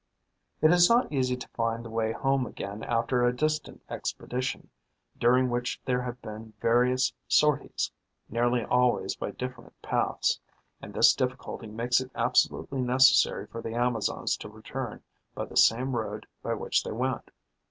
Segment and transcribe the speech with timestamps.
[0.63, 4.71] It is not easy to find the way home again after a distant expedition,
[5.19, 7.91] during which there have been various sorties,
[8.27, 10.39] nearly always by different paths;
[10.81, 15.03] and this difficulty makes it absolutely necessary for the Amazons to return
[15.35, 17.29] by the same road by which they went.